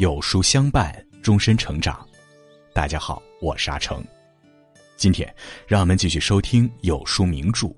[0.00, 0.90] 有书相伴，
[1.22, 2.08] 终身成长。
[2.72, 4.02] 大家好，我是阿成。
[4.96, 5.30] 今天，
[5.66, 7.66] 让我们继续收听有书名著《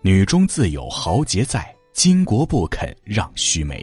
[0.00, 3.82] 女中自有豪杰在，巾帼不肯让须眉》。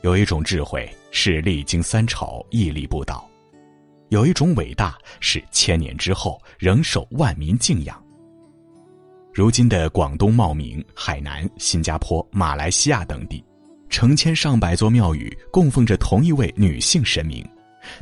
[0.00, 3.28] 有一种智慧是历经三朝屹立不倒，
[4.08, 8.02] 有一种伟大是千年之后仍受万民敬仰。
[9.34, 13.44] 如今的广东茂名、海南、新加坡、马来西亚等地。
[13.88, 17.46] 成千上百座庙宇供奉着同一位女性神明，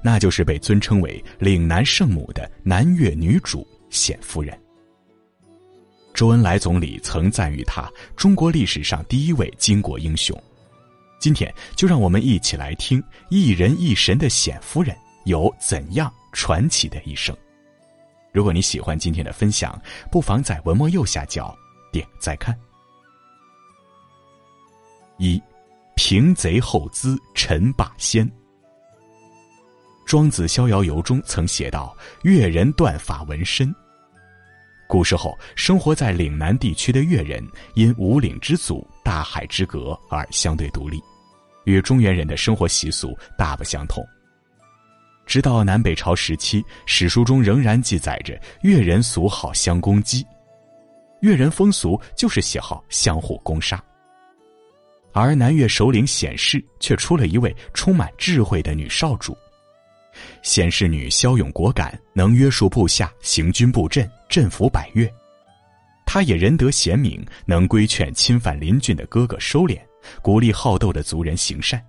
[0.03, 4.59] 那就是被尊称为岭南圣母的南越女主显夫人。
[6.13, 10.37] 周恩来总理曾赞誉她“中国历史上第一位巾帼英雄”。
[11.21, 17.37] 今天就让我们一起来听一人一神的显夫人有怎样传奇的一生。
[18.33, 21.57] 如果你喜欢今天的分享，不妨在文末右下角
[21.91, 22.55] 点再看。
[25.19, 25.41] 一。
[25.97, 28.31] 平贼后资陈霸先。
[30.05, 33.75] 庄子《逍遥游》中曾写道：“越人断发纹身。”
[34.87, 37.43] 古时候生活在岭南地区的越人，
[37.75, 41.03] 因五岭之阻、大海之隔而相对独立，
[41.65, 44.07] 与中原人的生活习俗大不相同。
[45.25, 50.25] 直到南北朝时期，史书中仍然记载着越人俗好相攻击，
[51.23, 53.83] 越人风俗就是喜好相互攻杀。
[55.17, 59.35] 而南越首领显氏却出了一位充满智慧的女少主。
[60.43, 65.11] 显氏女骁勇果敢，能约束部下，行军布阵，镇服百越。
[66.05, 69.81] 她也仁德贤明，能规劝侵犯邻郡的哥哥收敛，
[70.21, 71.83] 鼓励好斗的族人行善。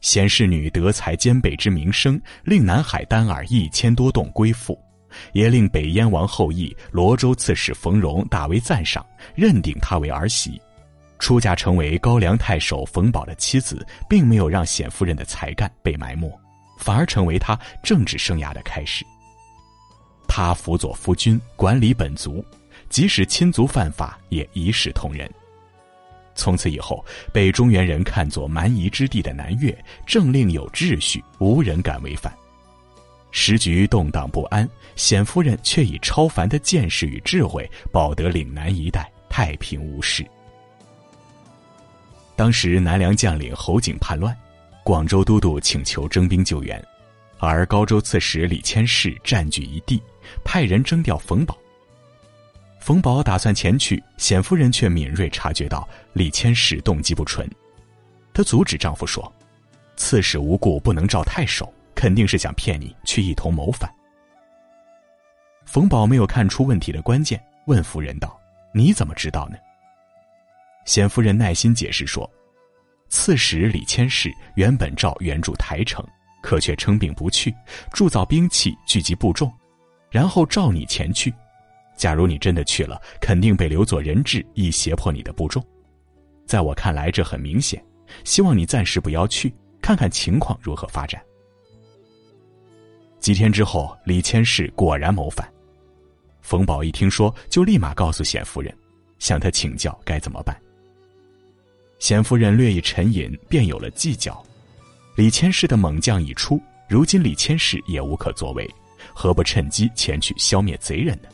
[0.00, 4.76] 显氏女德才兼备之名声，令南海丹耳一千多洞归附，
[5.34, 10.60] 也令北燕王后裔罗州刺史冯荣大为赞赏，认定她为儿媳。
[11.18, 16.30] 出嫁成为高梁太守冯保的妻子，并没有让冼夫人的才干被埋没，
[16.78, 19.04] 反而成为他政治生涯的开始。
[20.26, 22.44] 他辅佐夫君，管理本族，
[22.88, 25.28] 即使亲族犯法，也一视同仁。
[26.34, 29.76] 从此以后，被中原人看作蛮夷之地的南越，
[30.06, 32.32] 政令有秩序，无人敢违反。
[33.32, 40.24] 时局动荡不安，冼夫人却以超凡的见识与智慧，保得岭南一带太平无事。
[42.38, 44.32] 当时南梁将领侯景叛乱，
[44.84, 46.80] 广州都督请求征兵救援，
[47.40, 50.00] 而高州刺史李千世占据一地，
[50.44, 51.58] 派人征调冯保。
[52.78, 57.44] 冯保打算前去，冼夫人却敏锐察觉到李千世动机不纯，
[58.32, 59.32] 她阻止丈夫说
[59.98, 63.92] ：“刺史无故不能召太守，肯定是想骗你去一同谋反。”
[65.66, 68.40] 冯保没有看出问题的关键，问夫人道
[68.72, 69.56] ：“你怎么知道呢？”
[70.88, 72.28] 显夫人耐心解释说
[73.10, 76.02] ：“刺史李千世原本召援助台城，
[76.42, 77.54] 可却称病不去，
[77.92, 79.52] 铸造兵器，聚集部众，
[80.10, 81.30] 然后召你前去。
[81.94, 85.62] 假如你真的去了，肯定被留作人质，以胁迫你的部众。
[86.46, 87.84] 在我看来，这很明显。
[88.24, 91.20] 希望你暂时不要去，看看情况如何发展。”
[93.20, 95.46] 几天之后，李千世果然谋反。
[96.40, 98.74] 冯保一听说，就立马告诉显夫人，
[99.18, 100.58] 向他请教该怎么办。
[101.98, 104.40] 贤夫人略一沉吟，便有了计较。
[105.16, 108.68] 李千氏的猛将已出，如今李千氏也无可作为，
[109.12, 111.28] 何不趁机前去消灭贼人呢？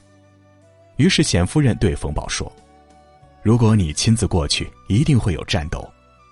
[0.97, 2.51] 于是贤夫人对冯宝说
[3.43, 5.87] ：“如果你亲自过去，一定会有战斗，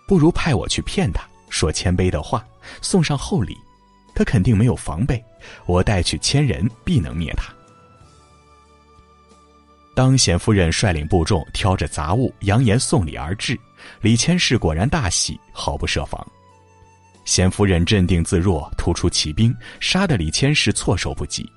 [0.08, 2.42] 不如派我去骗他，说谦卑的话，
[2.80, 3.54] 送上厚礼，
[4.14, 5.22] 他肯定没有防备，
[5.66, 7.52] 我带去千人，必能灭他。”
[9.94, 13.58] 当贤夫人率领部众挑着杂物，扬言送礼而至。
[14.00, 16.26] 李千世果然大喜，毫不设防。
[17.24, 21.48] 贤夫人镇定自若，突出骑兵，杀得李千世措手不及。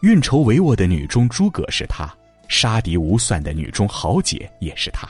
[0.00, 2.12] 运筹帷幄的女中诸葛是他，
[2.48, 5.08] 杀敌无算的女中豪杰也是他。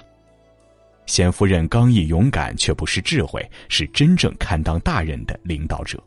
[1.06, 6.02] 贤夫人刚毅勇敢，却不失智慧，是真正堪当大任的领导者。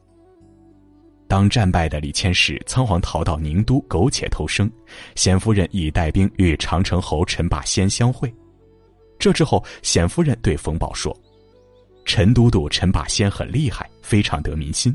[1.32, 4.70] 当战败的李千世仓皇逃到宁都，苟且偷生，
[5.16, 8.30] 贤夫人已带兵与长城侯陈霸先相会。
[9.18, 11.18] 这之后，冼夫人对冯宝说
[12.04, 14.94] ：“陈都督陈霸先很厉害，非常得民心。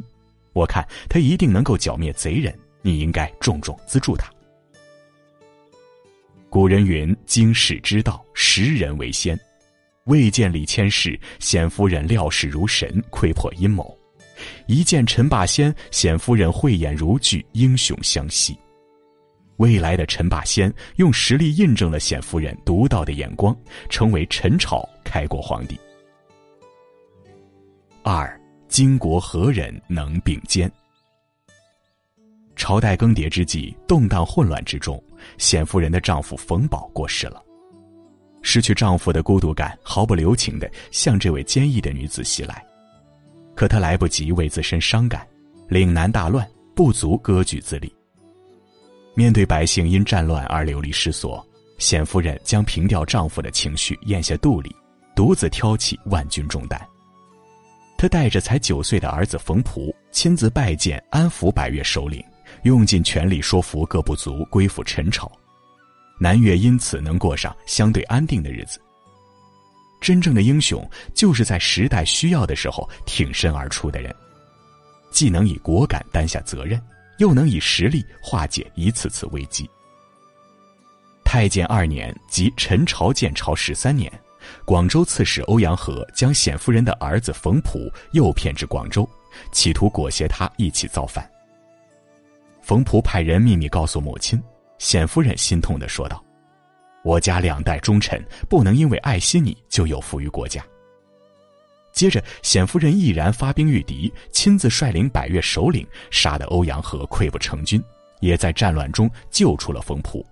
[0.53, 4.31] 我看他一定能够剿灭贼人，你应该重重资助他。”
[6.51, 9.41] 古人云：“经世之道，识人为先。”
[10.05, 13.87] 未见李千世，冼夫人料事如神，窥破阴谋；
[14.67, 18.57] 一见陈霸先，冼夫人慧眼如炬，英雄相惜。
[19.59, 23.57] 未来的陈霸先用实力印证了冼夫人独到的眼光，
[23.89, 25.79] 成为陈朝开国皇帝。
[28.03, 30.71] 二，巾帼何人能并肩？
[32.55, 35.03] 朝代更迭之际，动荡混乱之中，
[35.39, 37.43] 冼夫人的丈夫冯保过世了。
[38.43, 42.65] 失去丈夫的孤独感毫不留情地向这位坚毅的女子袭来，
[43.57, 45.27] 可他来不及为自身伤感，
[45.69, 47.93] 岭南大乱，不足割据自立。
[49.15, 51.45] 面对百姓因战乱而流离失所，
[51.79, 54.77] 冼夫人将平调丈夫的情绪咽下肚里，
[55.15, 56.81] 独自挑起万钧重担。
[57.97, 62.23] 她带着才九岁的儿子冯仆，亲自拜见安抚百越首领。
[62.63, 65.31] 用尽全力说服各部族归附陈朝，
[66.19, 68.81] 南越因此能过上相对安定的日子。
[70.07, 74.15] 真正的英雄就是在时代需要的时候挺身而出的人，
[75.11, 76.81] 既能以果敢担下责任，
[77.19, 79.69] 又能以实力化解一次次危机。
[81.25, 84.09] 太建二年，即陈朝建朝十三年，
[84.65, 89.09] 广州刺史欧阳和将冼夫人的儿子冯普诱骗至广州，
[89.51, 91.29] 企图裹挟他一起造反。
[92.63, 94.41] 冯普派人秘密告诉母亲，
[94.79, 96.25] 冼夫人心痛的说道
[97.07, 100.61] ：“我家两代忠臣不能因为爱惜你就有负于国家。”
[101.95, 107.81] 接着，冼夫人毅然发兵御敌，亲自率领百越首领，杀得欧阳和溃不成军，
[108.19, 110.27] 也在战乱中救出了冯普。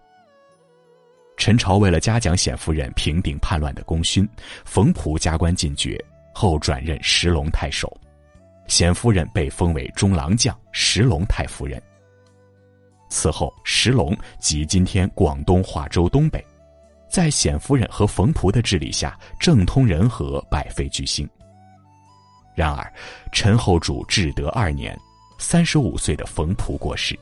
[1.37, 4.29] 陈朝为了嘉奖冼夫人平定叛乱的功勋，
[4.65, 5.97] 冯普加官进爵，
[6.35, 7.91] 后转任石龙太守，
[8.67, 11.81] 冼夫人被封为中郎将、石龙太夫人。
[13.09, 16.45] 此后，石龙即今天广东化州东北，
[17.15, 21.25] 在冼夫人和冯仆的治理下，政通人和，百废俱兴。
[22.57, 22.93] 然而，
[23.31, 24.99] 陈后主至德二年，
[25.39, 27.17] 三十五岁的冯仆过世。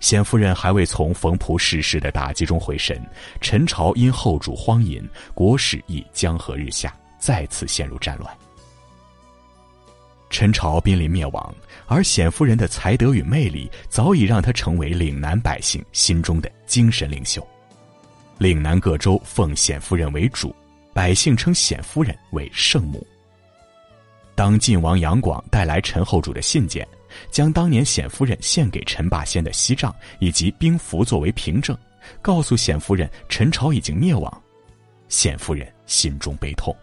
[0.00, 2.98] 冼夫人还未从冯仆逝世的打击中回神，
[3.38, 8.34] 陈朝因后主荒淫，国势亦江河日下，再次陷入战乱。
[10.30, 11.54] 陈朝濒临灭亡，
[11.86, 17.46] 而冼夫人的才德与魅力早已让她成为岭南百姓心中的精神领袖。
[18.38, 20.54] 岭南各州奉冼夫人为主，
[20.92, 23.06] 百姓称冼夫人为圣母。
[24.34, 26.86] 当晋王杨广带来陈后主的信件，
[27.30, 31.78] 将当年冼夫人献给陈霸先的锡杖以及兵符作为凭证，
[32.20, 34.42] 告诉冼夫人陈朝已经灭亡，
[35.08, 36.74] 冼夫人心中悲痛。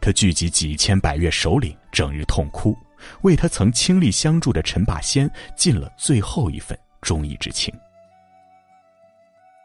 [0.00, 2.78] 他聚集几千百越首领，整日痛哭，
[3.22, 7.74] 为他曾倾力相助的陈霸先尽了最后一份忠义之情。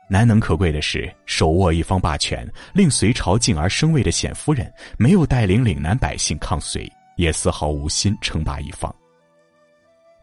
[0.08, 8.94] 难能可贵的是，手握一方霸权，令隋朝敬而生畏的冼夫人，没有带领岭南百姓抗隋，也丝毫无心称霸一方。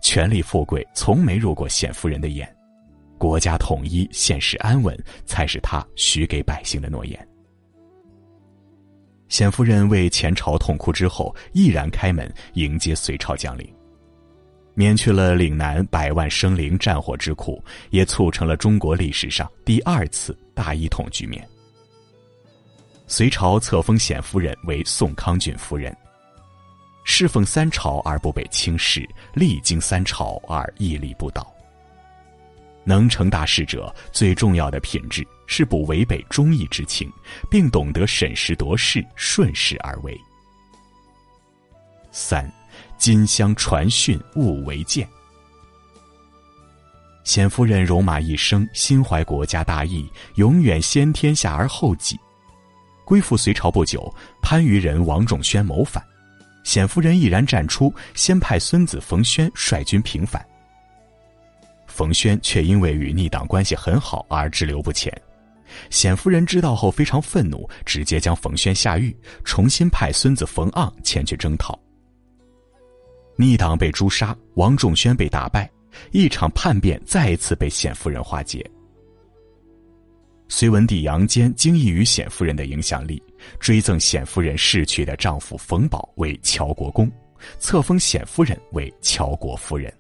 [0.01, 2.49] 权力富贵从没入过冼夫人的眼，
[3.19, 7.29] 国家统一、现实安稳，才是他许给百姓的诺言。
[9.29, 13.73] 冼夫人为前朝痛哭之后，毅然开门迎接隋朝将领，
[14.75, 21.47] 免去了岭南百万生灵战火之苦，也促成了中国历史上第二次大一统局面。
[23.07, 25.95] 隋朝册封冼夫人为宋康郡夫人，
[27.05, 31.53] 侍奉三朝而不被轻视，历经三朝而屹立不倒。
[32.85, 37.13] 能成大事者，最重要的品质是不违背忠义之情，
[37.51, 40.19] 并懂得审时度势、顺势而为。
[42.11, 42.51] 三，
[43.03, 45.05] 金香传讯，勿为鉴。
[47.25, 52.17] 冼夫人戎马一生，心怀国家大义，永远先天下而后己。
[53.05, 56.01] 归附隋朝不久，番禺人王仲宣谋反，
[56.63, 60.41] 冼夫人毅然站出，先派孙子冯轩率军平反。
[61.89, 65.13] 冯轩却因为与逆党关系很好而滞留不前，
[65.91, 71.77] 冼夫人知道后非常愤怒，直接将冯轩下狱，重新派孙子冯盎前去征讨。
[73.43, 75.69] 逆党被诛杀，王仲宣被打败，
[76.13, 78.65] 一场叛变再一次被冼夫人化解。
[80.49, 83.23] 隋文帝杨坚惊异于冼夫人的影响力，
[83.59, 87.11] 追赠冼夫人逝去的丈夫冯保为乔国公，
[87.59, 89.93] 册封冼夫人为乔国夫人。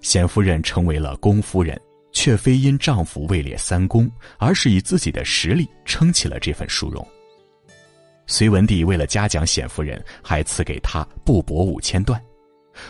[0.00, 1.80] 冼夫人成为了公夫人，
[2.12, 7.06] 却非因丈夫位列三公，而是以自己的实力撑起了这份殊荣。
[8.26, 12.20] 隋文帝为了嘉奖冼夫人，还赐给她布帛五千段，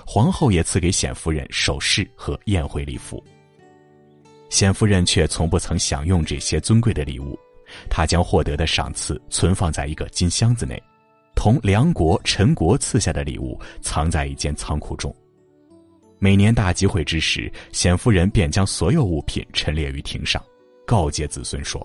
[0.07, 3.23] 皇后也赐给冼夫人首饰和宴会礼服。
[4.49, 7.39] 冼夫人却从不曾享用这些尊贵的礼物，
[7.89, 10.81] 她将获得的赏赐存放在一个金箱子内，
[11.35, 15.15] 同梁国、陈国赐下的礼物藏在一间仓库中。
[16.19, 20.41] 每年大集会之时，冼夫人便将所有物品陈列于庭上，
[20.87, 21.85] 告诫子孙说：“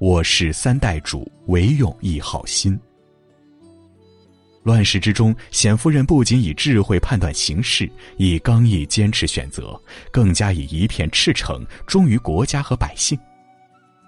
[0.00, 2.80] 我是三代主，唯有一好心。”
[4.64, 9.78] 乱世之中，冼夫人不仅以智慧判断形势，以刚毅坚持选择，
[10.10, 13.18] 更加以一片赤诚忠于国家和百姓。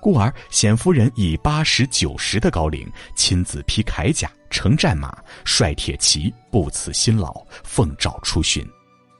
[0.01, 8.67] 故而，冼夫人以八十九十的高龄，亲自披铠甲、乘战马、率铁骑，不辞辛劳，奉诏出巡，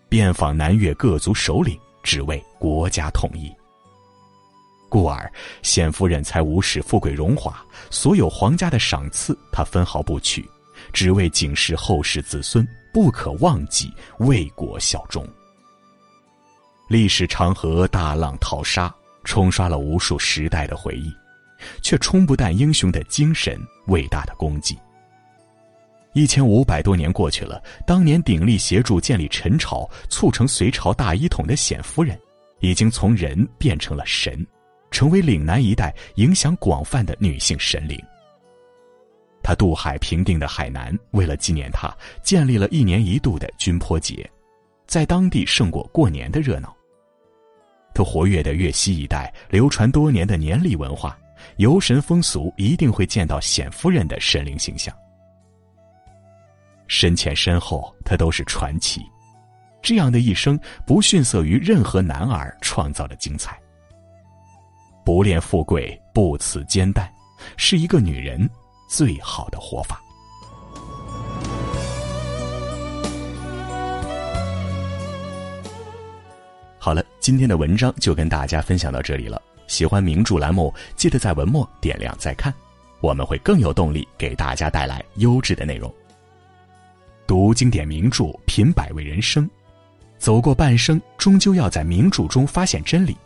[0.09, 3.53] 遍访南越各族首领，只为国家统一。
[4.93, 5.33] 故而，
[5.63, 10.47] 冼夫人才无视富贵荣华，所有皇家的赏赐，她分毫不取。
[10.93, 15.27] 只为警示后世子孙，不可忘记为国效忠。
[16.91, 18.95] 历史长河大浪淘沙，
[19.25, 21.11] 冲刷了无数时代的回忆，
[21.81, 24.77] 却冲不淡英雄的精神、伟大的功绩。
[26.13, 32.21] 一千五百多年过去了，当年鼎力协助建立陈朝、促成隋朝大一统的冼夫人，
[32.61, 34.47] 已经从人变成了神，
[34.93, 38.01] 成为岭南一带影响广泛的女性神灵。
[39.43, 44.31] 他渡海平定的海南，为了纪念他，建立了一年一度的军坡节，
[44.87, 46.73] 在当地胜过过年的热闹。
[47.93, 51.19] 他活跃的粤西一带，流传多年的年历文化，
[51.57, 54.95] 游神风俗一定会见到冼夫人的神灵形象。
[56.87, 59.01] 身前身后，他都是传奇。
[59.83, 60.57] 这样的一生，
[60.87, 63.61] 不逊色于任何男儿创造的精彩。
[65.05, 67.13] 不恋富贵，不辞艰淡，
[67.57, 68.49] 是一个女人。
[68.89, 69.99] 最好的活法。
[76.79, 79.41] 好了，今天的文章就跟大家分享到这里了。
[79.67, 82.53] 喜欢名著栏目，记得在文末点亮再看，
[83.01, 85.91] 我们会更有动力给大家带来优质的内容。
[87.27, 89.49] 读经典名著，品百味人生，
[90.19, 93.17] 走过半生，终究要在名著中发现真理。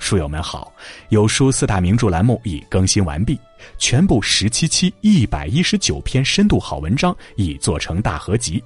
[0.00, 0.72] 书友们好，
[1.10, 3.38] 有书四大名著栏目已更新完毕，
[3.78, 8.64] 全部十七期一百一十九篇深度好文章已做成大合集。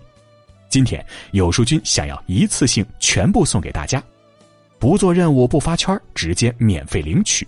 [0.71, 4.03] 今天有书君想要一次性全部送给大家，
[4.79, 7.47] 不做任务不发圈，直接免费领取，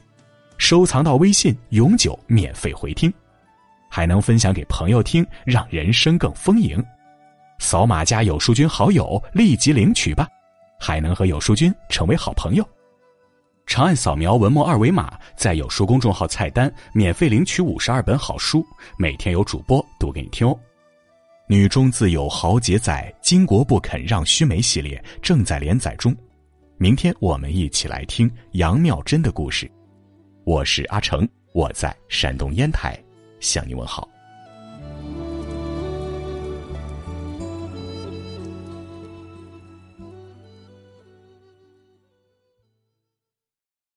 [0.58, 3.10] 收藏到微信永久免费回听，
[3.88, 6.84] 还能分享给朋友听，让人生更丰盈。
[7.60, 10.28] 扫码加有书君好友，立即领取吧，
[10.78, 12.68] 还能和有书君成为好朋友。
[13.66, 18.64] 长按扫描文末二维码，在有书公众号菜单免费领取五十二本好书，
[18.96, 20.56] 每天有主播读给你听哦。
[21.48, 26.16] 女中自有豪杰在，巾帼不肯让须眉系列正在连载中。
[26.78, 29.70] 明天我们一起来听杨妙珍的故事。
[30.44, 32.96] 我是阿成，我在山东烟台
[33.40, 34.08] 向你问好。